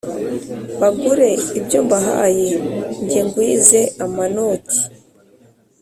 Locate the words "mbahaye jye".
1.85-3.21